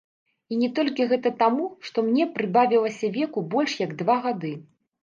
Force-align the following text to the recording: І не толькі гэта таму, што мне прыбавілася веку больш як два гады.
І 0.53 0.57
не 0.61 0.69
толькі 0.79 1.05
гэта 1.11 1.33
таму, 1.43 1.69
што 1.89 1.97
мне 2.09 2.27
прыбавілася 2.39 3.13
веку 3.21 3.49
больш 3.55 3.79
як 3.87 3.97
два 4.03 4.19
гады. 4.27 4.59